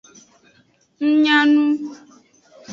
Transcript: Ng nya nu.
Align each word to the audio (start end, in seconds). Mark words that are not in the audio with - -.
Ng 1.03 1.11
nya 1.21 1.37
nu. 1.51 1.59